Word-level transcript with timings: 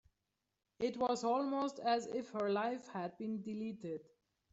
It 0.79 0.97
was 0.97 1.23
almost 1.23 1.77
as 1.77 2.07
if 2.07 2.31
her 2.31 2.49
life 2.51 2.87
had 2.87 3.15
been 3.19 3.43
deleted. 3.43 4.01